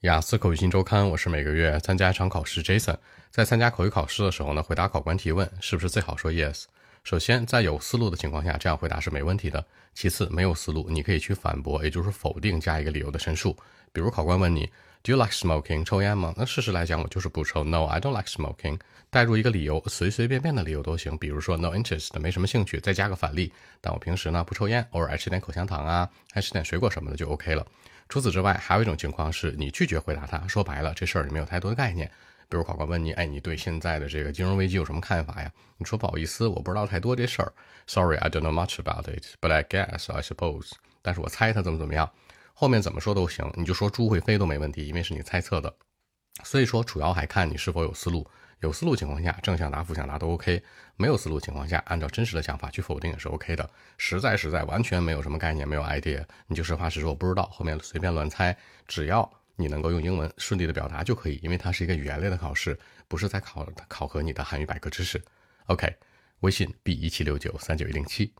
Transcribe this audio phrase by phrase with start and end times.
[0.00, 2.62] 雅思口语新周刊，我是每个月参加一场考试。
[2.62, 2.96] Jason
[3.30, 6.64] 在参加口语考试的时候呢，回答考官提问，是不是最好说 yes？
[7.02, 9.64] 首先，在有思路的情况下，这样回答是没问题的。
[9.94, 13.56] 其次，没有思路，你可以去反驳，也就是否定，加一个理由的陈述。
[13.92, 14.70] 比如考官问你
[15.02, 15.84] ，Do you like smoking？
[15.84, 16.32] 抽烟吗？
[16.36, 17.64] 那事实来讲，我就是不抽。
[17.64, 18.78] No，I don't like smoking。
[19.08, 21.18] 带入一个理由，随随便便的理由都行。
[21.18, 22.78] 比如说 No interest，没什么兴趣。
[22.78, 27.66] 再加个反例，但我平时呢不抽烟，偶尔爱吃点口香糖啊，爱吃点水果什么的就 OK 了。
[28.08, 32.08] 除此之外，还有一种情况是你拒绝回答他，说白了，这事儿你没有太多的概念。
[32.50, 35.50] 比如考官问你，哎，你对现在的这个金融危机有什么看法呀？
[35.78, 37.52] 你说不好意思，我不知道太多这事儿。
[37.86, 40.72] Sorry, I don't know much about it, but I guess, I suppose。
[41.00, 42.10] 但是我猜他怎么怎么样。
[42.52, 45.72] 后面怎么说都行，你就说猪会飞都没问题，因为是你猜测的。
[46.42, 48.28] 所以说，主要还看你是否有思路。
[48.60, 50.60] 有思路情况下，正向答、负向答都 OK；
[50.96, 53.70] 没有思路情况下，按照真实的想法去否定也是 OK 的。
[53.96, 58.54] 实在实在完全没有什么概念，没有 idea，你就实话实说，我不知道，后面随便乱猜。
[58.86, 65.22] 只要你能够用英文顺利的表达就可以，因为它是一个语言类的考试，不是在考考核你的汉语百科知识。
[65.66, 65.94] OK，
[66.40, 68.32] 微信 b 一七六九三九一零七。